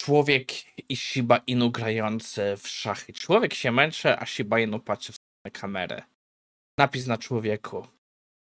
człowiek 0.00 0.52
i 0.88 0.96
Shiba 0.96 1.40
Inu 1.46 1.70
grający 1.70 2.56
w 2.58 2.68
szachy. 2.68 3.12
Człowiek 3.12 3.54
się 3.54 3.72
męczy, 3.72 4.18
a 4.18 4.26
Shiba 4.26 4.60
Inu 4.60 4.80
patrzy 4.80 5.12
w 5.12 5.16
stronę 5.16 5.60
kamerę. 5.60 6.02
Napis 6.78 7.06
na 7.06 7.18
człowieku. 7.18 7.86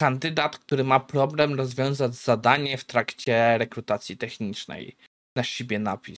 Kandydat, 0.01 0.57
który 0.57 0.83
ma 0.83 0.99
problem 0.99 1.53
rozwiązać 1.53 2.15
zadanie 2.15 2.77
w 2.77 2.85
trakcie 2.85 3.57
rekrutacji 3.57 4.17
technicznej. 4.17 4.95
Na 5.37 5.43
Shibie 5.43 5.79
napis. 5.79 6.17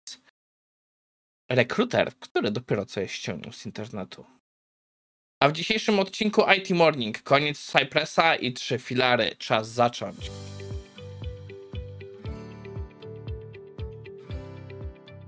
Rekruter, 1.52 2.14
który 2.20 2.52
dopiero 2.52 2.86
co 2.86 3.02
je 3.02 3.08
ściągnął 3.08 3.54
z 3.54 3.66
internetu. 3.66 4.26
A 5.44 5.50
w 5.50 5.54
dzisiejszym 5.54 6.00
odcinku 6.00 6.42
IT 6.58 6.70
Morning 6.70 7.22
koniec 7.24 7.60
Cypressa 7.60 8.36
i 8.36 8.54
trzy 8.54 8.80
filary. 8.80 9.36
Czas 9.36 9.70
zacząć. 9.70 10.32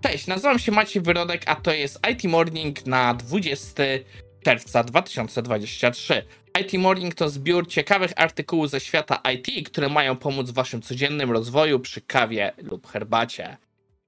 Cześć, 0.02 0.28
nazywam 0.28 0.60
się 0.60 0.72
Maciej 0.72 1.02
Wyrodek, 1.02 1.42
a 1.46 1.56
to 1.56 1.74
jest 1.74 2.00
IT 2.12 2.24
Morning 2.24 2.86
na 2.86 3.14
20 3.14 3.84
czerwca 4.44 4.84
2023. 4.84 6.24
IT 6.62 6.74
Morning 6.74 7.16
to 7.16 7.30
zbiór 7.30 7.68
ciekawych 7.68 8.12
artykułów 8.16 8.70
ze 8.70 8.80
świata 8.80 9.22
IT, 9.34 9.70
które 9.70 9.90
mają 9.90 10.16
pomóc 10.16 10.50
w 10.50 10.54
waszym 10.54 10.82
codziennym 10.82 11.32
rozwoju 11.32 11.80
przy 11.80 12.02
kawie 12.02 12.52
lub 12.58 12.88
herbacie. 12.88 13.58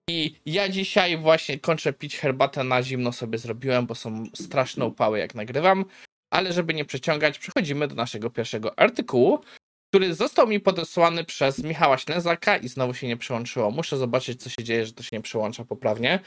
I 0.09 0.35
ja 0.45 0.69
dzisiaj 0.69 1.17
właśnie 1.17 1.59
kończę 1.59 1.93
pić 1.93 2.17
herbatę 2.17 2.63
na 2.63 2.83
zimno 2.83 3.11
sobie 3.11 3.37
zrobiłem, 3.37 3.85
bo 3.85 3.95
są 3.95 4.23
straszne 4.35 4.85
upały 4.85 5.19
jak 5.19 5.35
nagrywam. 5.35 5.85
Ale 6.31 6.53
żeby 6.53 6.73
nie 6.73 6.85
przeciągać, 6.85 7.39
przechodzimy 7.39 7.87
do 7.87 7.95
naszego 7.95 8.29
pierwszego 8.29 8.79
artykułu, 8.79 9.39
który 9.93 10.13
został 10.13 10.47
mi 10.47 10.59
podesłany 10.59 11.23
przez 11.23 11.63
Michała 11.63 11.97
Ślęzaka 11.97 12.57
i 12.57 12.67
znowu 12.67 12.93
się 12.93 13.07
nie 13.07 13.17
przyłączyło. 13.17 13.71
Muszę 13.71 13.97
zobaczyć, 13.97 14.43
co 14.43 14.49
się 14.49 14.63
dzieje, 14.63 14.85
że 14.85 14.93
to 14.93 15.03
się 15.03 15.09
nie 15.11 15.21
przyłącza 15.21 15.65
poprawnie. 15.65 16.19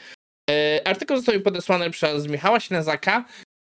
E, 0.49 0.81
artykuł 0.87 1.17
został 1.17 1.35
mi 1.35 1.41
podesłany 1.41 1.89
przez 1.89 2.27
Michała 2.27 2.59
Ślęzaka 2.59 3.25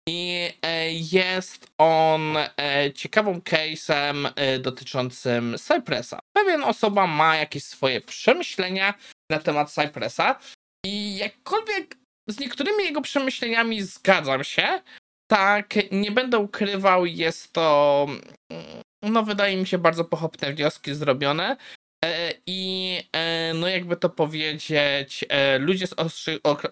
i 0.08 0.48
e, 0.62 0.92
jest 0.92 1.66
on 1.78 2.36
e, 2.36 2.92
ciekawą 2.94 3.38
case'em 3.38 4.32
dotyczącym 4.60 5.56
Cypressa. 5.58 6.18
Pewien 6.36 6.64
osoba 6.64 7.06
ma 7.06 7.36
jakieś 7.36 7.64
swoje 7.64 8.00
przemyślenia 8.00 8.94
na 9.30 9.38
temat 9.38 9.72
Cypressa 9.72 10.38
i 10.86 11.16
jakkolwiek 11.16 11.96
z 12.28 12.40
niektórymi 12.40 12.84
jego 12.84 13.00
przemyśleniami 13.00 13.82
zgadzam 13.82 14.44
się, 14.44 14.82
tak, 15.30 15.74
nie 15.92 16.10
będę 16.10 16.38
ukrywał, 16.38 17.06
jest 17.06 17.52
to 17.52 18.06
mm, 18.50 18.82
no 19.02 19.22
wydaje 19.22 19.56
mi 19.56 19.66
się 19.66 19.78
bardzo 19.78 20.04
pochopne 20.04 20.52
wnioski 20.52 20.94
zrobione. 20.94 21.56
E, 22.04 22.32
I 22.46 22.98
e, 23.12 23.54
no 23.54 23.68
jakby 23.68 23.96
to 23.96 24.10
powiedzieć, 24.10 25.24
e, 25.28 25.58
ludzie 25.58 25.86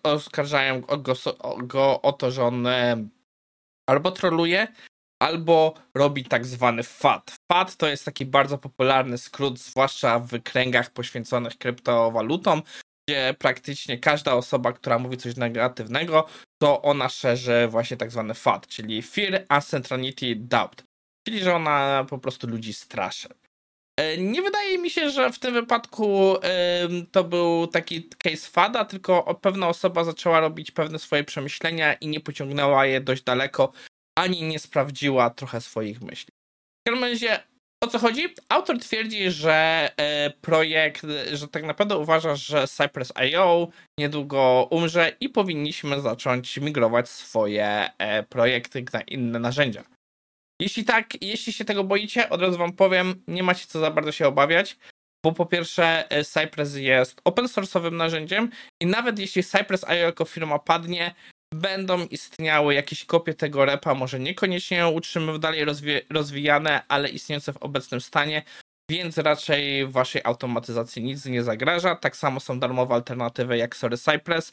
oskarżają 0.03 0.81
go, 0.81 1.15
go 1.63 2.03
o 2.03 2.13
to, 2.13 2.31
że 2.31 2.45
on 2.45 2.69
albo 3.89 4.11
troluje, 4.11 4.69
albo 5.23 5.75
robi 5.95 6.25
tak 6.25 6.47
zwany 6.47 6.83
FAT. 6.83 7.37
FAT 7.53 7.77
to 7.77 7.87
jest 7.87 8.05
taki 8.05 8.27
bardzo 8.27 8.59
popularny 8.59 9.19
skrót, 9.19 9.59
zwłaszcza 9.59 10.19
w 10.19 10.43
kręgach 10.43 10.91
poświęconych 10.91 11.59
kryptowalutom, 11.59 12.63
gdzie 13.09 13.35
praktycznie 13.39 13.99
każda 13.99 14.35
osoba, 14.35 14.73
która 14.73 14.99
mówi 14.99 15.17
coś 15.17 15.37
negatywnego, 15.37 16.27
to 16.63 16.83
ona 16.83 17.09
szerzy 17.09 17.69
właśnie 17.69 17.97
tak 17.97 18.11
zwany 18.11 18.35
FAT, 18.35 18.67
czyli 18.67 19.03
Fear, 19.03 19.45
Uncertainty, 19.51 20.37
Doubt 20.37 20.88
czyli 21.29 21.41
że 21.41 21.55
ona 21.55 22.07
po 22.11 22.19
prostu 22.19 22.47
ludzi 22.47 22.73
straszy. 22.73 23.29
E, 24.01 24.19
nie 24.19 24.43
wydaje 24.43 24.79
mi 24.79 24.91
się, 24.91 25.11
że 25.11 25.33
w 25.33 25.39
tym 25.39 25.55
wypadku 25.55 26.37
to 27.13 27.25
był 27.25 27.67
taki 27.67 28.09
case 28.25 28.51
fada, 28.51 28.85
tylko 28.85 29.35
pewna 29.35 29.69
osoba 29.69 30.05
zaczęła 30.05 30.41
robić 30.41 30.71
pewne 30.71 30.99
swoje 30.99 31.25
przemyślenia 31.25 31.95
i 31.95 32.09
nie 32.09 32.21
pociągnęła 32.21 32.87
je 32.87 33.01
dość 33.01 33.23
daleko, 33.23 33.73
ani 34.19 34.43
nie 34.43 34.59
sprawdziła 34.59 35.31
trochę 35.31 35.61
swoich 35.61 36.01
myśli. 36.01 36.33
W 36.87 36.91
każdym 36.91 37.05
razie, 37.05 37.43
o 37.85 37.87
co 37.87 37.99
chodzi? 37.99 38.23
Autor 38.49 38.79
twierdzi, 38.79 39.31
że 39.31 39.91
e, 39.97 40.31
projekt, 40.31 41.07
że 41.33 41.49
tak 41.49 41.65
naprawdę 41.65 41.97
uważa, 41.97 42.37
że 42.37 42.69
Cypress.io 42.69 43.69
niedługo 43.99 44.69
umrze 44.71 45.13
i 45.21 45.29
powinniśmy 45.29 46.01
zacząć 46.01 46.57
migrować 46.57 47.09
swoje 47.09 47.91
e, 47.99 48.23
projekty 48.23 48.85
na 48.93 49.01
inne 49.01 49.39
narzędzia. 49.39 49.98
Jeśli 50.61 50.85
tak, 50.85 51.23
jeśli 51.23 51.53
się 51.53 51.65
tego 51.65 51.85
boicie, 51.85 52.31
od 52.31 52.43
razu 52.43 52.59
wam 52.59 52.73
powiem, 52.73 53.23
nie 53.29 53.43
macie 53.43 53.67
co 53.67 53.81
za 53.81 53.91
bardzo 53.91 54.13
się 54.13 54.29
obawiać, 54.29 54.77
bo 55.25 55.33
po 55.33 55.47
pierwsze 55.47 56.11
e, 56.11 56.25
Cypress 56.25 56.77
jest 56.77 57.21
open 57.25 57.47
source'owym 57.47 57.93
narzędziem 57.93 58.51
i 58.83 58.87
nawet 58.87 59.19
jeśli 59.19 59.45
Cypress.io 59.45 59.95
jako 59.95 60.25
firma 60.25 60.59
padnie, 60.59 61.15
będą 61.55 62.07
istniały 62.07 62.75
jakieś 62.75 63.05
kopie 63.05 63.35
tego 63.35 63.65
repa, 63.65 63.95
może 63.95 64.21
niekoniecznie 64.21 64.89
utrzymywać 64.89 65.41
dalej 65.41 65.65
rozwi 65.65 65.93
rozwijane, 66.11 66.83
ale 66.89 67.09
istniejące 67.09 67.53
w 67.53 67.57
obecnym 67.57 68.01
stanie, 68.01 68.43
więc 68.91 69.19
raczej 69.19 69.87
waszej 69.87 70.23
automatyzacji 70.25 71.03
nic 71.03 71.25
nie 71.25 71.43
zagraża. 71.43 71.97
Tak 71.97 72.17
samo 72.17 72.41
są 72.41 72.61
darmowe 72.61 72.95
alternatywy 72.95 73.57
jak 73.57 73.77
Sorry 73.77 73.97
Cypress, 73.97 74.53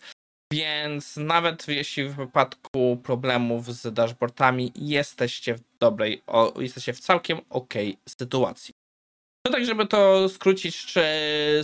więc 0.54 1.18
nawet 1.18 1.68
jeśli 1.68 2.04
w 2.04 2.16
wypadku 2.16 2.98
problemów 3.04 3.76
z 3.76 3.94
dashboardami 3.94 4.72
jesteście 4.76 5.56
w 5.56 5.62
dobrej, 5.80 6.24
o, 6.28 6.54
jesteście 6.60 6.94
w 6.94 7.00
całkiem 7.00 7.42
ok 7.50 7.74
sytuacji. 8.10 8.74
No 9.46 9.52
tak, 9.52 9.66
żeby 9.66 9.88
to 9.88 10.30
skrócić, 10.30 10.86
czy 10.86 11.04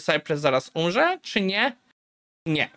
Cypress 0.02 0.42
zaraz 0.42 0.72
umrze, 0.74 1.20
czy 1.22 1.42
nie? 1.42 1.76
Nie. 2.48 2.70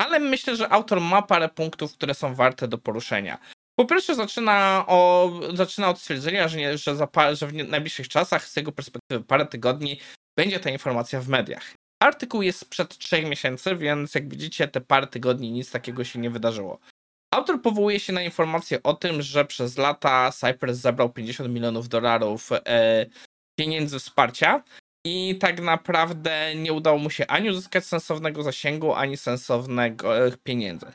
Ale 0.00 0.18
myślę, 0.18 0.56
że 0.56 0.68
autor 0.68 1.00
ma 1.00 1.22
parę 1.22 1.48
punktów, 1.48 1.92
które 1.92 2.14
są 2.14 2.34
warte 2.34 2.68
do 2.68 2.78
poruszenia. 2.78 3.38
Po 3.78 3.84
pierwsze, 3.84 4.14
zaczyna, 4.14 4.84
o, 4.88 5.30
zaczyna 5.54 5.88
od 5.88 5.98
stwierdzenia, 5.98 6.48
że, 6.48 6.58
nie, 6.58 6.78
że, 6.78 6.96
za, 6.96 7.08
że 7.32 7.46
w 7.46 7.52
najbliższych 7.52 8.08
czasach, 8.08 8.48
z 8.48 8.56
jego 8.56 8.72
perspektywy 8.72 9.24
parę 9.24 9.46
tygodni, 9.46 10.00
będzie 10.38 10.60
ta 10.60 10.70
informacja 10.70 11.20
w 11.20 11.28
mediach. 11.28 11.74
Artykuł 12.02 12.42
jest 12.42 12.58
sprzed 12.58 12.98
trzech 12.98 13.26
miesięcy, 13.26 13.76
więc 13.76 14.14
jak 14.14 14.28
widzicie, 14.28 14.68
te 14.68 14.80
parę 14.80 15.06
tygodni 15.06 15.50
nic 15.50 15.70
takiego 15.70 16.04
się 16.04 16.18
nie 16.18 16.30
wydarzyło. 16.30 16.78
Autor 17.34 17.62
powołuje 17.62 18.00
się 18.00 18.12
na 18.12 18.22
informację 18.22 18.82
o 18.82 18.94
tym, 18.94 19.22
że 19.22 19.44
przez 19.44 19.78
lata 19.78 20.32
Cypress 20.32 20.78
zebrał 20.78 21.12
50 21.12 21.50
milionów 21.50 21.88
dolarów 21.88 22.50
e, 22.52 23.06
pieniędzy 23.60 23.98
wsparcia 23.98 24.62
i 25.06 25.38
tak 25.40 25.60
naprawdę 25.60 26.54
nie 26.54 26.72
udało 26.72 26.98
mu 26.98 27.10
się 27.10 27.26
ani 27.26 27.50
uzyskać 27.50 27.86
sensownego 27.86 28.42
zasięgu, 28.42 28.94
ani 28.94 29.16
sensownego 29.16 30.26
e, 30.26 30.32
pieniędzy. 30.42 30.86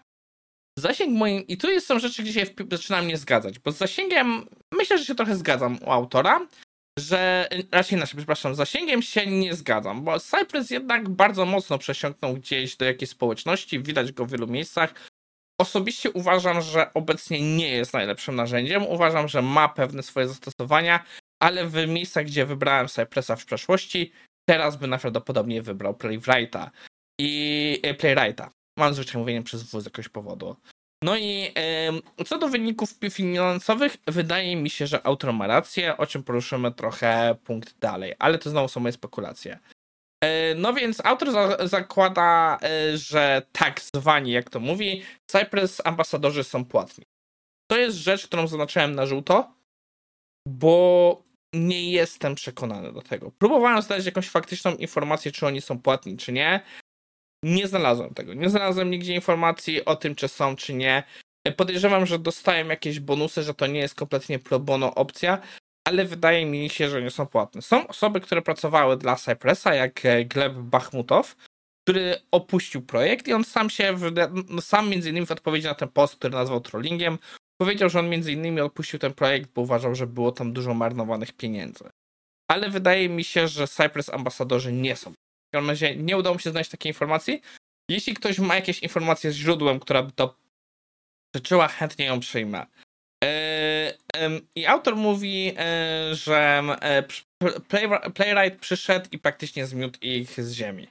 Zasięg 0.79 1.17
moim. 1.17 1.47
I 1.47 1.57
tu 1.57 1.67
są 1.79 1.99
rzeczy, 1.99 2.23
gdzie 2.23 2.33
się 2.33 2.45
zaczynam 2.71 3.07
nie 3.07 3.17
zgadzać, 3.17 3.59
bo 3.59 3.71
z 3.71 3.77
zasięgiem 3.77 4.47
myślę, 4.73 4.97
że 4.97 5.05
się 5.05 5.15
trochę 5.15 5.35
zgadzam 5.35 5.77
u 5.85 5.91
autora, 5.91 6.47
że 6.97 7.49
raczej 7.71 7.97
inaczej, 7.97 8.17
przepraszam, 8.17 8.55
zasięgiem 8.55 9.01
się 9.01 9.27
nie 9.27 9.53
zgadzam, 9.53 10.03
bo 10.03 10.19
Cypress 10.19 10.71
jednak 10.71 11.09
bardzo 11.09 11.45
mocno 11.45 11.77
przesiąknął 11.77 12.33
gdzieś 12.33 12.75
do 12.77 12.85
jakiejś 12.85 13.09
społeczności, 13.09 13.83
widać 13.83 14.11
go 14.11 14.25
w 14.25 14.31
wielu 14.31 14.47
miejscach. 14.47 14.93
Osobiście 15.61 16.11
uważam, 16.11 16.61
że 16.61 16.93
obecnie 16.93 17.55
nie 17.57 17.69
jest 17.69 17.93
najlepszym 17.93 18.35
narzędziem. 18.35 18.87
Uważam, 18.87 19.27
że 19.27 19.41
ma 19.41 19.69
pewne 19.69 20.03
swoje 20.03 20.27
zastosowania, 20.27 21.03
ale 21.39 21.67
w 21.67 21.87
miejscach, 21.87 22.25
gdzie 22.25 22.45
wybrałem 22.45 22.87
Cypressa 22.87 23.35
w 23.35 23.45
przeszłości, 23.45 24.11
teraz 24.49 24.75
by 24.75 24.87
najprawdopodobniej 24.87 25.61
wybrał 25.61 25.93
Playwrighta. 25.93 26.71
I 27.19 27.79
e, 27.83 27.93
Playwrighta. 27.93 28.51
Mam 28.77 28.93
zwyczaj 28.93 29.19
mówienie 29.19 29.43
przez 29.43 29.63
W 29.63 29.81
z 29.81 29.85
jakiegoś 29.85 30.09
powodu. 30.09 30.55
No 31.03 31.17
i 31.17 31.53
co 32.25 32.37
do 32.37 32.47
wyników 32.47 32.89
finansowych, 33.11 33.97
wydaje 34.07 34.55
mi 34.55 34.69
się, 34.69 34.87
że 34.87 35.05
autor 35.05 35.33
ma 35.33 35.47
rację, 35.47 35.97
o 35.97 36.07
czym 36.07 36.23
poruszymy 36.23 36.71
trochę 36.71 37.35
punkt 37.43 37.79
dalej, 37.79 38.13
ale 38.19 38.37
to 38.37 38.49
znowu 38.49 38.67
są 38.67 38.79
moje 38.79 38.91
spekulacje. 38.91 39.59
E, 40.23 40.55
no 40.55 40.73
więc 40.73 41.05
autor 41.05 41.31
za 41.31 41.67
zakłada, 41.67 42.57
e, 42.63 42.97
że 42.97 43.41
tak 43.51 43.81
zwani, 43.81 44.31
jak 44.31 44.49
to 44.49 44.59
mówi, 44.59 45.03
Cypress 45.27 45.81
ambasadorzy 45.85 46.43
są 46.43 46.65
płatni. 46.65 47.05
To 47.71 47.77
jest 47.77 47.97
rzecz, 47.97 48.27
którą 48.27 48.47
zaznaczyłem 48.47 48.95
na 48.95 49.05
żółto, 49.05 49.53
bo 50.47 51.23
nie 51.53 51.91
jestem 51.91 52.35
przekonany 52.35 52.93
do 52.93 53.01
tego. 53.01 53.31
Próbowałem 53.31 53.81
znaleźć 53.81 54.05
jakąś 54.05 54.29
faktyczną 54.29 54.75
informację, 54.75 55.31
czy 55.31 55.47
oni 55.47 55.61
są 55.61 55.81
płatni, 55.81 56.17
czy 56.17 56.31
nie. 56.31 56.61
Nie 57.43 57.67
znalazłem 57.67 58.13
tego. 58.13 58.33
Nie 58.33 58.49
znalazłem 58.49 58.91
nigdzie 58.91 59.15
informacji 59.15 59.85
o 59.85 59.95
tym, 59.95 60.15
czy 60.15 60.27
są, 60.27 60.55
czy 60.55 60.73
nie. 60.73 61.03
Podejrzewam, 61.57 62.05
że 62.05 62.19
dostają 62.19 62.67
jakieś 62.67 62.99
bonusy, 62.99 63.43
że 63.43 63.53
to 63.53 63.67
nie 63.67 63.79
jest 63.79 63.95
kompletnie 63.95 64.39
pro 64.39 64.59
bono 64.59 64.95
opcja, 64.95 65.41
ale 65.87 66.05
wydaje 66.05 66.45
mi 66.45 66.69
się, 66.69 66.89
że 66.89 67.01
nie 67.01 67.11
są 67.11 67.25
płatne. 67.25 67.61
Są 67.61 67.87
osoby, 67.87 68.21
które 68.21 68.41
pracowały 68.41 68.97
dla 68.97 69.15
Cypressa, 69.15 69.73
jak 69.73 70.05
e, 70.05 70.25
Gleb 70.25 70.53
Bachmutow, 70.53 71.35
który 71.83 72.15
opuścił 72.31 72.81
projekt 72.81 73.27
i 73.27 73.33
on 73.33 73.43
sam 73.43 73.69
się, 73.69 73.97
sam 74.61 74.89
między 74.89 75.09
innymi 75.09 75.25
w 75.25 75.31
odpowiedzi 75.31 75.67
na 75.67 75.75
ten 75.75 75.89
post, 75.89 76.15
który 76.15 76.33
nazwał 76.33 76.61
trollingiem, 76.61 77.17
powiedział, 77.61 77.89
że 77.89 77.99
on 77.99 78.09
między 78.09 78.31
innymi 78.31 78.61
opuścił 78.61 78.99
ten 78.99 79.13
projekt, 79.13 79.49
bo 79.53 79.61
uważał, 79.61 79.95
że 79.95 80.07
było 80.07 80.31
tam 80.31 80.53
dużo 80.53 80.73
marnowanych 80.73 81.33
pieniędzy. 81.33 81.89
Ale 82.51 82.69
wydaje 82.69 83.09
mi 83.09 83.23
się, 83.23 83.47
że 83.47 83.67
Cypress 83.67 84.09
ambasadorzy 84.09 84.73
nie 84.73 84.95
są 84.95 85.13
każdym 85.51 85.69
razie 85.69 85.95
nie 85.95 86.17
udało 86.17 86.35
mi 86.35 86.41
się 86.41 86.51
znaleźć 86.51 86.71
takiej 86.71 86.89
informacji. 86.89 87.41
Jeśli 87.89 88.13
ktoś 88.13 88.39
ma 88.39 88.55
jakieś 88.55 88.79
informacje 88.79 89.31
z 89.31 89.35
źródłem, 89.35 89.79
która 89.79 90.03
by 90.03 90.11
to 90.11 90.37
przeczyła, 91.35 91.67
chętnie 91.67 92.05
ją 92.05 92.19
przyjmę. 92.19 92.65
I 94.55 94.65
autor 94.65 94.95
mówi, 94.95 95.53
że 96.11 96.63
Playwright 98.13 98.59
przyszedł 98.59 99.09
i 99.11 99.19
praktycznie 99.19 99.65
zmiótł 99.65 99.99
ich 100.01 100.43
z 100.43 100.51
ziemi. 100.51 100.87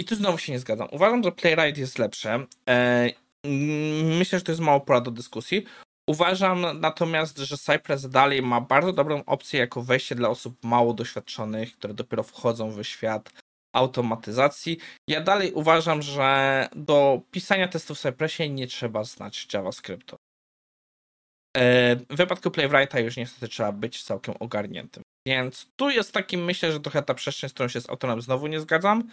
I 0.00 0.04
tu 0.04 0.14
znowu 0.14 0.38
się 0.38 0.52
nie 0.52 0.58
zgadzam. 0.58 0.88
Uważam, 0.90 1.22
że 1.22 1.32
Playwright 1.32 1.78
jest 1.78 1.98
lepsze. 1.98 2.46
Myślę, 4.04 4.38
że 4.38 4.44
to 4.44 4.52
jest 4.52 4.62
mało 4.62 4.80
pora 4.80 5.00
do 5.00 5.10
dyskusji. 5.10 5.64
Uważam 6.08 6.80
natomiast, 6.80 7.38
że 7.38 7.58
Cypress 7.58 8.08
dalej 8.08 8.42
ma 8.42 8.60
bardzo 8.60 8.92
dobrą 8.92 9.24
opcję 9.24 9.60
jako 9.60 9.82
wejście 9.82 10.14
dla 10.14 10.28
osób 10.28 10.64
mało 10.64 10.94
doświadczonych, 10.94 11.72
które 11.72 11.94
dopiero 11.94 12.22
wchodzą 12.22 12.70
w 12.70 12.84
świat 12.84 13.32
automatyzacji. 13.78 14.78
Ja 15.08 15.20
dalej 15.20 15.52
uważam, 15.52 16.02
że 16.02 16.68
do 16.76 17.20
pisania 17.30 17.68
testów 17.68 17.98
w 17.98 18.00
Cypressie 18.00 18.50
nie 18.50 18.66
trzeba 18.66 19.04
znać 19.04 19.48
JavaScriptu. 19.54 20.16
E, 21.56 21.96
w 21.96 22.16
wypadku 22.16 22.50
Playwrighta 22.50 23.00
już 23.00 23.16
niestety 23.16 23.48
trzeba 23.48 23.72
być 23.72 24.02
całkiem 24.02 24.34
ogarniętym. 24.40 25.02
Więc 25.26 25.66
tu 25.76 25.90
jest 25.90 26.12
taki, 26.12 26.36
myślę, 26.36 26.72
że 26.72 26.80
trochę 26.80 27.02
ta 27.02 27.14
przestrzeń, 27.14 27.50
z 27.50 27.52
którą 27.52 27.68
się 27.68 27.80
z 27.80 27.90
autorem 27.90 28.20
znowu 28.20 28.46
nie 28.46 28.60
zgadzam. 28.60 29.10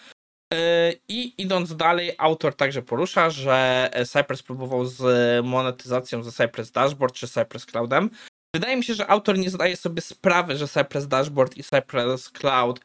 E, 0.54 0.92
I 1.08 1.42
idąc 1.42 1.76
dalej, 1.76 2.12
autor 2.18 2.56
także 2.56 2.82
porusza, 2.82 3.30
że 3.30 3.90
Cypress 4.06 4.44
próbował 4.44 4.86
z 4.86 5.02
monetyzacją 5.46 6.24
ze 6.24 6.32
Cypress 6.32 6.72
Dashboard 6.72 7.16
czy 7.16 7.28
Cypress 7.28 7.66
Cloudem. 7.66 8.10
Wydaje 8.56 8.78
mi 8.78 8.84
się, 8.84 8.94
że 8.94 9.08
autor 9.08 9.38
nie 9.38 9.50
zdaje 9.50 9.78
sobie 9.78 10.02
sprawy, 10.02 10.58
że 10.58 10.68
Cypress 10.68 11.08
Dashboard 11.08 11.58
i 11.58 11.64
Cypress 11.64 12.30
Cloud 12.30 12.80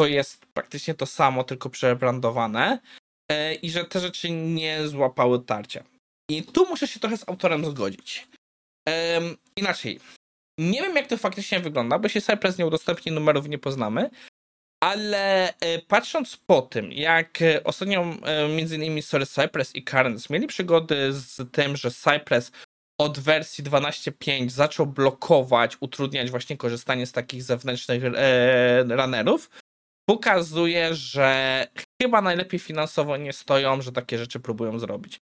to 0.00 0.06
jest 0.06 0.46
praktycznie 0.46 0.94
to 0.94 1.06
samo, 1.06 1.44
tylko 1.44 1.70
przebrandowane 1.70 2.78
e, 3.30 3.54
i 3.54 3.70
że 3.70 3.84
te 3.84 4.00
rzeczy 4.00 4.30
nie 4.30 4.88
złapały 4.88 5.44
tarcia. 5.44 5.84
I 6.30 6.42
tu 6.42 6.66
muszę 6.68 6.88
się 6.88 7.00
trochę 7.00 7.16
z 7.16 7.28
autorem 7.28 7.64
zgodzić. 7.64 8.28
inaczej, 9.56 10.00
nie 10.58 10.82
wiem 10.82 10.96
jak 10.96 11.06
to 11.06 11.16
faktycznie 11.16 11.60
wygląda, 11.60 11.98
bo 11.98 12.08
się 12.08 12.20
Cypress 12.20 12.58
nie 12.58 12.66
udostępni, 12.66 13.12
numerów 13.12 13.48
nie 13.48 13.58
poznamy, 13.58 14.10
ale 14.82 15.54
e, 15.54 15.78
patrząc 15.78 16.36
po 16.36 16.62
tym, 16.62 16.92
jak 16.92 17.42
e, 17.42 17.64
ostatnio 17.64 18.04
między 18.56 18.76
innymi 18.76 19.02
Sorry 19.02 19.26
Cypress 19.26 19.76
i 19.76 19.84
Currents 19.84 20.30
mieli 20.30 20.46
przygody 20.46 21.12
z 21.12 21.52
tym, 21.52 21.76
że 21.76 21.90
Cypress 21.90 22.52
od 23.00 23.18
wersji 23.18 23.64
12.5 23.64 24.48
zaczął 24.48 24.86
blokować, 24.86 25.76
utrudniać 25.80 26.30
właśnie 26.30 26.56
korzystanie 26.56 27.06
z 27.06 27.12
takich 27.12 27.42
zewnętrznych 27.42 28.02
runnerów, 28.88 29.50
pokazuje, 30.10 30.94
że 30.94 31.66
chyba 32.02 32.22
najlepiej 32.22 32.60
finansowo 32.60 33.16
nie 33.16 33.32
stoją, 33.32 33.82
że 33.82 33.92
takie 33.92 34.18
rzeczy 34.18 34.40
próbują 34.40 34.78
zrobić. 34.78 35.20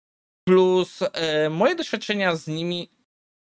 Plus 0.49 1.03
e, 1.03 1.51
moje 1.51 1.75
doświadczenia 1.75 2.37
z 2.37 2.47
nimi 2.47 2.91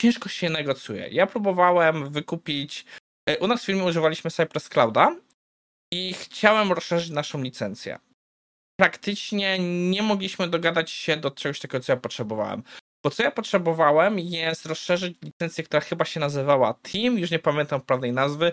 ciężko 0.02 0.30
się 0.30 0.50
negocjuje. 0.50 1.08
Ja 1.08 1.28
próbowałem 1.28 2.10
wykupić. 2.12 2.86
E, 3.30 3.38
u 3.38 3.48
nas 3.48 3.62
w 3.62 3.66
firmie 3.66 3.84
używaliśmy 3.84 4.32
Cypress 4.32 4.70
Clouda 4.70 5.16
i 5.94 6.14
chciałem 6.14 6.72
rozszerzyć 6.72 7.10
naszą 7.10 7.42
licencję. 7.42 8.00
Praktycznie 8.80 9.60
nie 9.90 10.04
mogliśmy 10.04 10.48
dogadać 10.48 10.92
się 10.92 11.18
do 11.18 11.32
czegoś 11.32 11.60
takiego, 11.60 11.84
co 11.84 11.92
ja 11.92 11.98
potrzebowałem. 11.98 12.64
Bo 13.04 13.10
co 13.10 13.24
ja 13.24 13.32
potrzebowałem 13.32 14.20
jest 14.20 14.66
rozszerzyć 14.66 15.18
licencję, 15.22 15.64
która 15.64 15.82
chyba 15.82 16.06
się 16.06 16.20
nazywała 16.20 16.74
Team, 16.74 17.20
już 17.20 17.32
nie 17.32 17.40
pamiętam 17.40 17.82
prawnej 17.82 18.12
nazwy, 18.12 18.52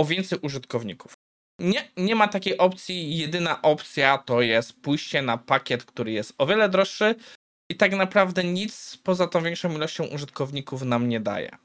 o 0.00 0.04
więcej 0.04 0.38
użytkowników. 0.42 1.14
Nie, 1.58 1.88
nie 1.96 2.14
ma 2.14 2.28
takiej 2.28 2.58
opcji. 2.58 3.18
Jedyna 3.18 3.62
opcja 3.62 4.18
to 4.18 4.42
jest 4.42 4.80
pójście 4.80 5.22
na 5.22 5.38
pakiet, 5.38 5.84
który 5.84 6.12
jest 6.12 6.34
o 6.38 6.46
wiele 6.46 6.68
droższy 6.68 7.14
i 7.70 7.76
tak 7.76 7.92
naprawdę 7.92 8.44
nic 8.44 8.98
poza 9.02 9.26
tą 9.26 9.42
większą 9.42 9.74
ilością 9.74 10.04
użytkowników 10.04 10.82
nam 10.82 11.08
nie 11.08 11.20
daje. 11.20 11.56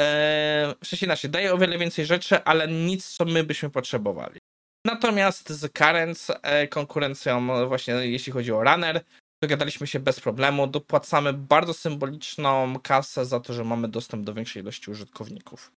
Eee, 0.00 0.74
w 0.84 0.86
sensie 0.86 1.06
inaczej, 1.06 1.30
daje 1.30 1.54
o 1.54 1.58
wiele 1.58 1.78
więcej 1.78 2.06
rzeczy, 2.06 2.44
ale 2.44 2.68
nic, 2.68 3.06
co 3.08 3.24
my 3.24 3.44
byśmy 3.44 3.70
potrzebowali. 3.70 4.38
Natomiast 4.86 5.50
z 5.50 5.72
Currents, 5.72 6.30
e, 6.42 6.68
konkurencją 6.68 7.66
właśnie 7.68 7.94
jeśli 7.94 8.32
chodzi 8.32 8.52
o 8.52 8.64
Runner, 8.64 9.04
dogadaliśmy 9.42 9.86
się 9.86 10.00
bez 10.00 10.20
problemu, 10.20 10.66
dopłacamy 10.66 11.32
bardzo 11.32 11.74
symboliczną 11.74 12.80
kasę 12.80 13.26
za 13.26 13.40
to, 13.40 13.52
że 13.52 13.64
mamy 13.64 13.88
dostęp 13.88 14.24
do 14.24 14.34
większej 14.34 14.62
ilości 14.62 14.90
użytkowników. 14.90 15.72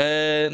E, 0.00 0.50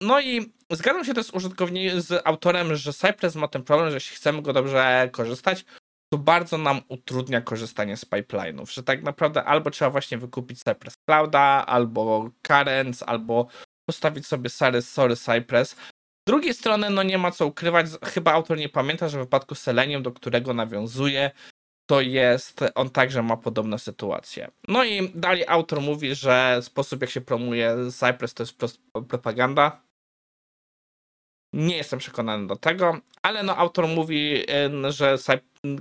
no 0.00 0.20
i 0.20 0.52
zgadzam 0.72 1.04
się 1.04 1.14
też 1.14 1.26
z 1.26 1.34
użytkownikiem, 1.34 2.00
z 2.00 2.22
autorem, 2.24 2.76
że 2.76 2.92
Cypress 2.92 3.34
ma 3.34 3.48
ten 3.48 3.62
problem, 3.62 3.90
że 3.90 3.96
jeśli 3.96 4.16
chcemy 4.16 4.42
go 4.42 4.52
dobrze 4.52 5.08
korzystać, 5.12 5.64
to 6.12 6.18
bardzo 6.18 6.58
nam 6.58 6.80
utrudnia 6.88 7.40
korzystanie 7.40 7.96
z 7.96 8.04
pipeline'ów, 8.04 8.72
że 8.72 8.82
tak 8.82 9.02
naprawdę 9.02 9.44
albo 9.44 9.70
trzeba 9.70 9.90
właśnie 9.90 10.18
wykupić 10.18 10.58
Cypress 10.58 10.94
Clouda, 11.08 11.64
albo 11.66 12.30
Currents, 12.42 13.02
albo 13.02 13.46
postawić 13.88 14.26
sobie 14.26 14.50
sorry, 14.50 14.82
sorry 14.82 15.16
Cypress. 15.16 15.70
Z 15.70 16.26
drugiej 16.26 16.54
strony, 16.54 16.90
no 16.90 17.02
nie 17.02 17.18
ma 17.18 17.30
co 17.30 17.46
ukrywać, 17.46 17.86
chyba 18.04 18.32
autor 18.32 18.58
nie 18.58 18.68
pamięta, 18.68 19.08
że 19.08 19.18
w 19.18 19.20
wypadku 19.20 19.54
Selenium, 19.54 20.02
do 20.02 20.12
którego 20.12 20.54
nawiązuje, 20.54 21.30
to 21.90 22.00
jest, 22.00 22.60
on 22.74 22.90
także 22.90 23.22
ma 23.22 23.36
podobne 23.36 23.78
sytuacje. 23.78 24.50
No 24.68 24.84
i 24.84 25.10
dalej 25.14 25.44
autor 25.48 25.80
mówi, 25.80 26.14
że 26.14 26.58
sposób 26.62 27.00
jak 27.00 27.10
się 27.10 27.20
promuje 27.20 27.76
Cypress 27.92 28.34
to 28.34 28.42
jest 28.42 28.58
propaganda. 29.08 29.82
Nie 31.52 31.76
jestem 31.76 31.98
przekonany 31.98 32.46
do 32.46 32.56
tego, 32.56 33.00
ale 33.22 33.42
no 33.42 33.56
autor 33.56 33.88
mówi, 33.88 34.44
że 34.88 35.16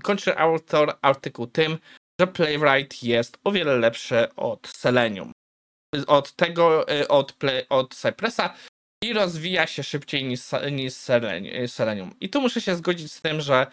kończy 0.04 0.38
autor 0.38 0.98
artykuł 1.02 1.48
tym, 1.48 1.78
że 2.22 2.28
Playwright 2.28 3.04
jest 3.04 3.40
o 3.44 3.52
wiele 3.52 3.78
lepszy 3.78 4.36
od 4.36 4.68
Selenium. 4.68 5.32
Od 6.08 6.32
tego, 6.34 6.94
y, 6.94 7.08
od, 7.08 7.34
play, 7.34 7.66
od 7.70 7.96
Cypressa 7.96 8.54
i 9.04 9.14
rozwija 9.14 9.68
się 9.68 9.84
szybciej 9.84 10.24
niż, 10.24 10.42
niż 10.72 10.94
Selenium. 11.68 12.16
I 12.22 12.30
tu 12.30 12.42
muszę 12.42 12.62
się 12.62 12.76
zgodzić 12.76 13.12
z 13.12 13.22
tym, 13.22 13.42
że 13.42 13.68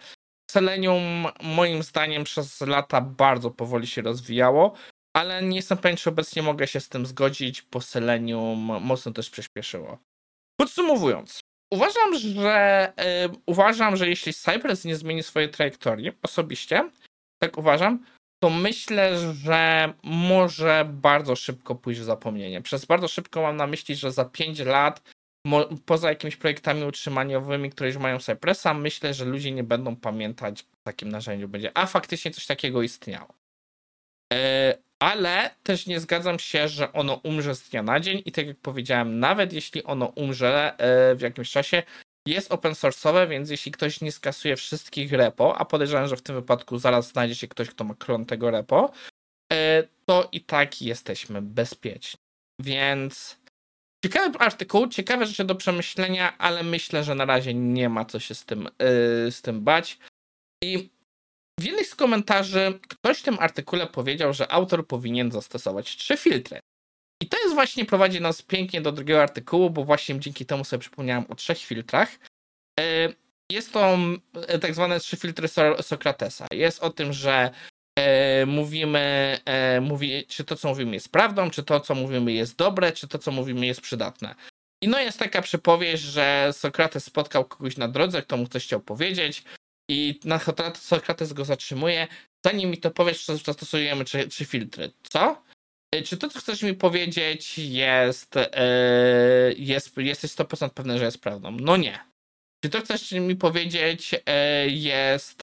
Selenium 0.51 1.27
moim 1.41 1.83
zdaniem 1.83 2.23
przez 2.23 2.61
lata 2.61 3.01
bardzo 3.01 3.51
powoli 3.51 3.87
się 3.87 4.01
rozwijało, 4.01 4.73
ale 5.15 5.43
nie 5.43 5.55
jestem 5.55 5.77
pewien, 5.77 5.97
czy 5.97 6.09
obecnie 6.09 6.41
mogę 6.41 6.67
się 6.67 6.79
z 6.79 6.89
tym 6.89 7.05
zgodzić, 7.05 7.61
bo 7.61 7.81
Selenium 7.81 8.59
mocno 8.81 9.11
też 9.11 9.29
przyspieszyło. 9.29 9.97
Podsumowując, 10.59 11.39
uważam, 11.73 12.19
że 12.19 12.93
yy, 12.97 13.37
uważam, 13.45 13.95
że 13.97 14.09
jeśli 14.09 14.33
Cypress 14.33 14.85
nie 14.85 14.95
zmieni 14.95 15.23
swojej 15.23 15.49
trajektorii, 15.49 16.11
osobiście, 16.23 16.89
tak 17.43 17.57
uważam, 17.57 18.05
to 18.43 18.49
myślę, 18.49 19.33
że 19.33 19.93
może 20.03 20.89
bardzo 20.93 21.35
szybko 21.35 21.75
pójść 21.75 21.99
w 21.99 22.03
zapomnienie. 22.03 22.61
Przez 22.61 22.85
bardzo 22.85 23.07
szybko 23.07 23.41
mam 23.41 23.57
na 23.57 23.67
myśli, 23.67 23.95
że 23.95 24.11
za 24.11 24.25
5 24.25 24.59
lat 24.59 25.01
poza 25.85 26.09
jakimiś 26.09 26.35
projektami 26.35 26.83
utrzymaniowymi, 26.83 27.69
które 27.69 27.89
już 27.89 27.97
mają 27.97 28.19
Cypressa, 28.19 28.73
myślę, 28.73 29.13
że 29.13 29.25
ludzie 29.25 29.51
nie 29.51 29.63
będą 29.63 29.95
pamiętać 29.95 30.61
o 30.61 30.65
takim 30.83 31.09
narzędziu 31.09 31.47
będzie, 31.47 31.77
a 31.77 31.85
faktycznie 31.85 32.31
coś 32.31 32.45
takiego 32.45 32.81
istniało. 32.81 33.33
E, 34.33 34.77
ale 34.99 35.55
też 35.63 35.87
nie 35.87 35.99
zgadzam 35.99 36.39
się, 36.39 36.67
że 36.67 36.93
ono 36.93 37.13
umrze 37.23 37.55
z 37.55 37.69
dnia 37.69 37.83
na 37.83 37.99
dzień 37.99 38.21
i 38.25 38.31
tak 38.31 38.47
jak 38.47 38.57
powiedziałem, 38.57 39.19
nawet 39.19 39.53
jeśli 39.53 39.83
ono 39.83 40.05
umrze 40.05 40.75
e, 40.77 41.15
w 41.15 41.21
jakimś 41.21 41.51
czasie, 41.51 41.83
jest 42.27 42.51
open 42.51 42.73
source'owe, 42.73 43.29
więc 43.29 43.49
jeśli 43.49 43.71
ktoś 43.71 44.01
nie 44.01 44.11
skasuje 44.11 44.55
wszystkich 44.55 45.11
repo, 45.11 45.57
a 45.57 45.65
podejrzewam, 45.65 46.07
że 46.07 46.17
w 46.17 46.21
tym 46.21 46.35
wypadku 46.35 46.77
zaraz 46.77 47.07
znajdzie 47.07 47.35
się 47.35 47.47
ktoś, 47.47 47.69
kto 47.69 47.83
ma 47.83 47.95
klon 47.95 48.25
tego 48.25 48.51
repo, 48.51 48.91
e, 49.53 49.83
to 50.05 50.29
i 50.31 50.41
tak 50.41 50.81
jesteśmy 50.81 51.41
bezpieczni. 51.41 52.19
Więc 52.61 53.37
Ciekawy 54.07 54.39
artykuł, 54.39 54.87
ciekawe 54.87 55.25
rzeczy 55.25 55.43
do 55.43 55.55
przemyślenia, 55.55 56.37
ale 56.37 56.63
myślę, 56.63 57.03
że 57.03 57.15
na 57.15 57.25
razie 57.25 57.53
nie 57.53 57.89
ma 57.89 58.05
co 58.05 58.19
się 58.19 58.35
z 58.35 58.45
tym, 58.45 58.63
yy, 58.63 59.31
z 59.31 59.41
tym 59.41 59.61
bać. 59.61 59.99
I 60.63 60.89
w 61.59 61.63
jednym 61.63 61.85
z 61.85 61.95
komentarzy 61.95 62.79
ktoś 62.87 63.19
w 63.19 63.23
tym 63.23 63.39
artykule 63.39 63.87
powiedział, 63.87 64.33
że 64.33 64.51
autor 64.51 64.87
powinien 64.87 65.31
zastosować 65.31 65.95
trzy 65.95 66.17
filtry. 66.17 66.59
I 67.23 67.29
to 67.29 67.37
jest 67.43 67.53
właśnie 67.53 67.85
prowadzi 67.85 68.21
nas 68.21 68.41
pięknie 68.41 68.81
do 68.81 68.91
drugiego 68.91 69.21
artykułu, 69.21 69.69
bo 69.69 69.83
właśnie 69.83 70.19
dzięki 70.19 70.45
temu 70.45 70.63
sobie 70.63 70.81
przypomniałem 70.81 71.25
o 71.29 71.35
trzech 71.35 71.57
filtrach. 71.57 72.09
Yy, 72.79 73.15
jest 73.51 73.73
to 73.73 73.97
yy, 74.49 74.59
tak 74.59 74.75
zwane 74.75 74.99
trzy 74.99 75.17
filtry 75.17 75.47
Sokratesa. 75.81 76.47
Jest 76.51 76.83
o 76.83 76.89
tym, 76.89 77.13
że 77.13 77.51
e, 78.07 78.45
mówimy, 78.45 79.37
e, 79.45 79.81
mówi, 79.81 80.25
czy 80.27 80.43
to, 80.43 80.55
co 80.55 80.67
mówimy 80.67 80.93
jest 80.93 81.11
prawdą, 81.11 81.49
czy 81.49 81.63
to, 81.63 81.79
co 81.79 81.95
mówimy 81.95 82.33
jest 82.33 82.55
dobre, 82.55 82.91
czy 82.91 83.07
to, 83.07 83.17
co 83.17 83.31
mówimy 83.31 83.65
jest 83.65 83.81
przydatne. 83.81 84.35
I 84.83 84.87
no 84.87 84.99
jest 84.99 85.19
taka 85.19 85.41
przypowieść, 85.41 86.03
że 86.03 86.49
Sokrates 86.51 87.03
spotkał 87.03 87.45
kogoś 87.45 87.77
na 87.77 87.87
drodze, 87.87 88.21
kto 88.21 88.37
mu 88.37 88.47
coś 88.47 88.63
chciał 88.63 88.79
powiedzieć 88.79 89.43
i 89.89 90.19
na 90.23 90.39
Sokrates 90.75 91.33
go 91.33 91.45
zatrzymuje. 91.45 92.07
Zanim 92.45 92.69
mi 92.69 92.77
to 92.77 92.91
powiesz, 92.91 93.25
to 93.25 93.37
zastosujemy 93.37 94.05
trzy, 94.05 94.27
trzy 94.27 94.45
filtry. 94.45 94.91
Co? 95.09 95.43
E, 95.95 96.01
czy 96.01 96.17
to, 96.17 96.29
co 96.29 96.39
chcesz 96.39 96.63
mi 96.63 96.73
powiedzieć, 96.73 97.57
jest, 97.57 98.37
e, 98.37 99.53
jest, 99.57 99.97
jesteś 99.97 100.31
100% 100.31 100.69
pewny, 100.69 100.99
że 100.99 101.05
jest 101.05 101.21
prawdą? 101.21 101.51
No 101.51 101.77
nie. 101.77 101.99
Czy 102.63 102.69
to 102.69 102.81
chcesz 102.81 103.11
mi 103.11 103.35
powiedzieć 103.35 104.15
jest 104.67 105.41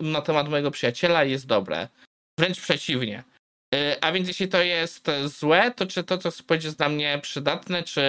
na 0.00 0.22
temat 0.22 0.48
mojego 0.48 0.70
przyjaciela 0.70 1.24
jest 1.24 1.46
dobre? 1.46 1.88
Wręcz 2.38 2.60
przeciwnie. 2.60 3.24
A 4.00 4.12
więc 4.12 4.28
jeśli 4.28 4.48
to 4.48 4.62
jest 4.62 5.06
złe, 5.24 5.70
to 5.70 5.86
czy 5.86 6.04
to, 6.04 6.18
co 6.18 6.30
chcesz 6.30 6.42
powiedzieć, 6.42 6.74
dla 6.74 6.88
mnie 6.88 7.18
przydatne, 7.22 7.82
czy, 7.82 8.02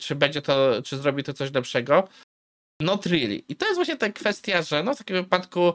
czy 0.00 0.14
będzie 0.14 0.42
to, 0.42 0.82
czy 0.82 0.96
zrobi 0.96 1.24
to 1.24 1.32
coś 1.32 1.52
lepszego? 1.52 2.08
Not 2.80 3.06
really. 3.06 3.42
I 3.48 3.56
to 3.56 3.66
jest 3.66 3.76
właśnie 3.76 3.96
ta 3.96 4.12
kwestia, 4.12 4.62
że 4.62 4.82
no 4.82 4.94
w 4.94 4.98
takim 4.98 5.16
wypadku 5.16 5.72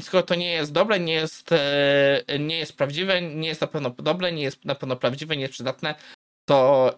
skoro 0.00 0.22
to 0.22 0.34
nie 0.34 0.52
jest 0.52 0.72
dobre, 0.72 1.00
nie 1.00 1.12
jest, 1.12 1.52
e, 1.52 2.38
nie 2.38 2.58
jest 2.58 2.76
prawdziwe, 2.76 3.22
nie 3.22 3.48
jest 3.48 3.60
na 3.60 3.66
pewno 3.66 3.90
dobre, 3.90 4.32
nie 4.32 4.42
jest 4.42 4.64
na 4.64 4.74
pewno 4.74 4.96
prawdziwe, 4.96 5.36
nie 5.36 5.42
jest 5.42 5.54
przydatne, 5.54 5.94
to 6.48 6.90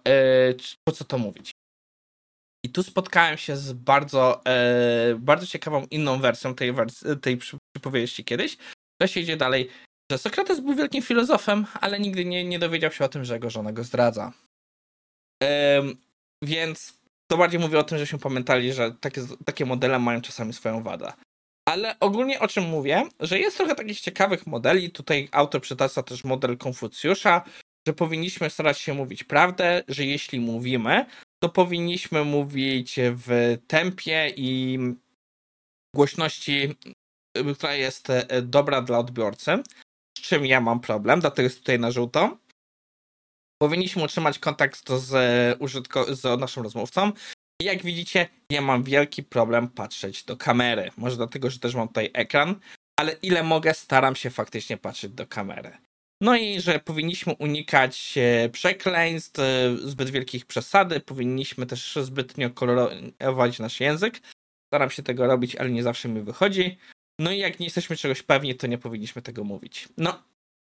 po 0.85 0.93
co 0.93 1.05
to 1.05 1.19
mówić? 1.19 1.50
Tu 2.76 2.83
spotkałem 2.83 3.37
się 3.37 3.56
z 3.56 3.73
bardzo, 3.73 4.45
e, 4.45 5.14
bardzo 5.18 5.47
ciekawą 5.47 5.87
inną 5.90 6.18
wersją 6.18 6.54
tej, 6.54 6.73
wers- 6.73 7.21
tej 7.21 7.38
przypowieści 7.73 8.25
kiedyś. 8.25 8.56
To 9.00 9.06
się 9.06 9.21
idzie 9.21 9.37
dalej, 9.37 9.68
że 10.12 10.18
Sokrates 10.18 10.61
był 10.61 10.75
wielkim 10.75 11.02
filozofem, 11.02 11.66
ale 11.80 12.00
nigdy 12.00 12.25
nie, 12.25 12.45
nie 12.45 12.59
dowiedział 12.59 12.92
się 12.92 13.04
o 13.04 13.09
tym, 13.09 13.25
że 13.25 13.35
jego 13.35 13.50
żona 13.50 13.73
go 13.73 13.85
zdradza. 13.85 14.33
Więc 16.42 17.00
to 17.30 17.37
bardziej 17.37 17.61
mówi 17.61 17.76
o 17.76 17.83
tym, 17.83 17.99
żeśmy 17.99 18.18
pamiętali, 18.18 18.73
że 18.73 18.92
takie, 19.00 19.23
takie 19.45 19.66
modele 19.66 19.99
mają 19.99 20.21
czasami 20.21 20.52
swoją 20.52 20.83
wadę. 20.83 21.12
Ale 21.68 21.99
ogólnie 22.00 22.40
o 22.40 22.49
czym 22.49 22.64
mówię, 22.64 23.09
że 23.21 23.38
jest 23.38 23.56
trochę 23.56 23.75
takich 23.75 24.00
ciekawych 24.00 24.47
modeli. 24.47 24.90
Tutaj 24.90 25.28
autor 25.33 25.61
przytacza 25.61 26.02
też 26.02 26.25
model 26.25 26.59
Konfucjusza, 26.59 27.42
że 27.88 27.95
powinniśmy 27.95 28.50
starać 28.50 28.78
się 28.78 28.95
mówić 28.95 29.25
prawdę, 29.25 29.83
że 29.88 30.04
jeśli 30.04 30.40
mówimy, 30.40 31.06
to 31.43 31.49
powinniśmy 31.49 32.25
mówić 32.25 32.97
w 33.00 33.57
tempie 33.66 34.33
i 34.37 34.78
głośności, 35.95 36.75
która 37.55 37.75
jest 37.75 38.11
e, 38.11 38.43
dobra 38.43 38.83
dla 38.83 38.99
odbiorcy. 38.99 39.62
Z 40.19 40.21
czym 40.21 40.47
ja 40.47 40.61
mam 40.61 40.81
problem, 40.81 41.21
dlatego 41.21 41.43
jest 41.43 41.59
tutaj 41.59 41.78
na 41.78 41.90
żółto. 41.90 42.38
Powinniśmy 43.62 44.02
utrzymać 44.05 44.38
kontakt 44.38 44.88
z, 44.90 45.12
użytko- 45.61 46.14
z 46.14 46.40
naszym 46.40 46.62
rozmówcą 46.62 47.12
i 47.62 47.64
jak 47.64 47.83
widzicie, 47.83 48.28
ja 48.50 48.61
mam 48.61 48.83
wielki 48.83 49.23
problem 49.23 49.69
patrzeć 49.69 50.25
do 50.25 50.37
kamery. 50.37 50.90
Może 50.97 51.16
dlatego, 51.16 51.50
że 51.50 51.59
też 51.59 51.75
mam 51.75 51.88
tutaj 51.88 52.11
ekran, 52.14 52.61
ale 53.00 53.12
ile 53.12 53.43
mogę, 53.43 53.75
staram 53.75 54.16
się 54.16 54.31
faktycznie 54.31 54.76
patrzeć 54.76 55.12
do 55.12 55.26
kamery. 55.26 55.76
No 56.20 56.37
i 56.37 56.61
że 56.61 56.78
powinniśmy 56.78 57.35
unikać 57.35 58.14
e, 58.16 58.49
przekleństw, 58.49 59.40
e, 59.40 59.76
zbyt 59.76 60.11
wielkich 60.11 60.46
przesady, 60.46 61.00
powinniśmy 61.00 61.66
też 61.66 61.99
zbytnio 62.02 62.50
kolorować 62.50 63.58
nasz 63.58 63.80
język. 63.80 64.20
Staram 64.66 64.90
się 64.90 65.02
tego 65.02 65.26
robić, 65.26 65.56
ale 65.56 65.70
nie 65.70 65.82
zawsze 65.82 66.08
mi 66.08 66.23
wychodzi. 66.23 66.78
No 67.18 67.30
i 67.30 67.38
jak 67.38 67.61
nie 67.61 67.66
jesteśmy 67.66 67.96
czegoś 67.96 68.23
pewni, 68.23 68.54
to 68.54 68.66
nie 68.66 68.78
powinniśmy 68.78 69.23
tego 69.23 69.44
mówić. 69.44 69.88
No, 69.96 70.23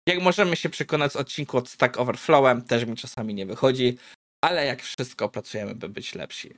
jak 0.09 0.21
możemy 0.21 0.57
się 0.57 0.69
przekonać 0.69 1.13
z 1.13 1.17
odcinku 1.17 1.57
od 1.57 1.69
Stack 1.69 1.99
Overflowem, 1.99 2.63
też 2.63 2.85
mi 2.85 2.97
czasami 2.97 3.35
nie 3.35 3.47
wychodzi, 3.47 3.99
ale 4.45 4.67
jak 4.67 4.83
wszystko 4.83 5.29
pracujemy, 5.29 5.75
by 5.75 5.89
być 5.89 6.15
lepsi. 6.15 6.55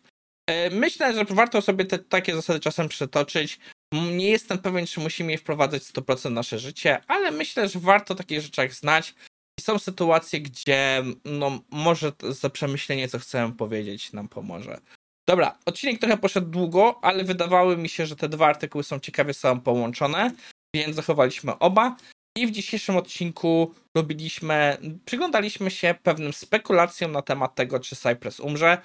E, 0.46 0.70
myślę, 0.70 1.14
że 1.14 1.24
warto 1.24 1.62
sobie 1.62 1.84
te 1.84 1.98
takie 1.98 2.34
zasady 2.34 2.60
czasem 2.60 2.88
przetoczyć. 2.88 3.58
Nie 3.92 4.28
jestem 4.28 4.58
pewien, 4.58 4.86
czy 4.86 5.00
musimy 5.00 5.32
je 5.32 5.38
wprowadzać 5.38 5.82
100% 5.82 6.28
w 6.28 6.32
nasze 6.32 6.58
życie, 6.58 7.00
ale 7.06 7.30
myślę, 7.30 7.68
że 7.68 7.78
warto 7.78 8.14
takich 8.14 8.40
rzeczach 8.40 8.74
znać. 8.74 9.14
I 9.58 9.62
są 9.62 9.78
sytuacje, 9.78 10.40
gdzie 10.40 11.04
no, 11.24 11.60
może 11.70 12.12
za 12.28 12.50
przemyślenie, 12.50 13.08
co 13.08 13.18
chcemy 13.18 13.54
powiedzieć, 13.54 14.12
nam 14.12 14.28
pomoże. 14.28 14.80
Dobra, 15.28 15.58
odcinek 15.66 16.00
trochę 16.00 16.16
poszedł 16.16 16.50
długo, 16.50 16.98
ale 17.02 17.24
wydawały 17.24 17.76
mi 17.76 17.88
się, 17.88 18.06
że 18.06 18.16
te 18.16 18.28
dwa 18.28 18.46
artykuły 18.46 18.84
są 18.84 19.00
ciekawie 19.00 19.34
sobą 19.34 19.60
połączone, 19.60 20.30
więc 20.74 20.96
zachowaliśmy 20.96 21.58
oba. 21.58 21.96
I 22.38 22.46
w 22.46 22.50
dzisiejszym 22.50 22.96
odcinku 22.96 23.74
robiliśmy, 23.96 24.76
przyglądaliśmy 25.04 25.70
się 25.70 25.94
pewnym 26.02 26.32
spekulacjom 26.32 27.12
na 27.12 27.22
temat 27.22 27.54
tego, 27.54 27.80
czy 27.80 27.96
Cypress 27.96 28.40
umrze. 28.40 28.78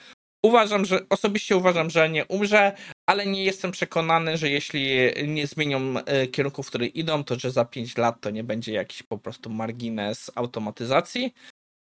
Uważam, 0.46 0.86
że 0.86 1.10
osobiście 1.10 1.58
uważam, 1.58 1.90
że 1.90 2.10
nie 2.10 2.26
umrze, 2.26 2.78
ale 3.06 3.26
nie 3.26 3.44
jestem 3.44 3.72
przekonany, 3.72 4.38
że 4.38 4.50
jeśli 4.50 4.88
nie 5.28 5.48
zmienią 5.48 6.00
e, 6.06 6.28
kierunków, 6.28 6.66
w 6.66 6.70
które 6.70 6.86
idą, 6.86 7.24
to 7.24 7.40
że 7.40 7.52
za 7.52 7.66
5 7.66 7.98
lat 7.98 8.22
to 8.22 8.30
nie 8.30 8.44
będzie 8.44 8.74
jakiś 8.74 9.04
po 9.04 9.18
prostu 9.18 9.50
margines 9.50 10.32
automatyzacji. 10.36 11.34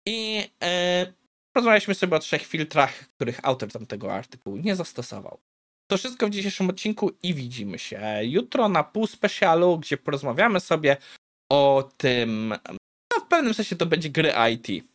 I 0.07 0.49
e, 0.63 1.13
rozmawialiśmy 1.55 1.95
sobie 1.95 2.17
o 2.17 2.19
trzech 2.19 2.47
filtrach, 2.47 2.95
których 2.95 3.41
autor 3.43 3.73
tamtego 3.73 4.15
artykułu 4.15 4.57
nie 4.57 4.77
zastosował. 4.77 5.41
To 5.91 5.99
wszystko 5.99 6.27
w 6.27 6.31
dzisiejszym 6.31 6.71
odcinku 6.71 7.11
i 7.23 7.35
widzimy 7.35 7.79
się 7.79 8.01
jutro 8.23 8.69
na 8.69 8.85
pół 8.85 9.07
specjalu, 9.07 9.79
gdzie 9.79 9.97
porozmawiamy 9.97 10.61
sobie 10.61 10.97
o 11.51 11.91
tym, 11.97 12.55
no 13.13 13.25
w 13.25 13.29
pewnym 13.29 13.55
sensie 13.55 13.77
to 13.77 13.87
będzie 13.87 14.11
gry 14.11 14.33
IT. 14.53 14.92